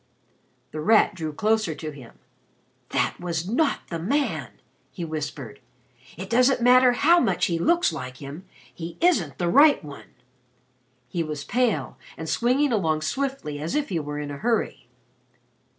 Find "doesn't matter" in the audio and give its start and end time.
6.27-6.93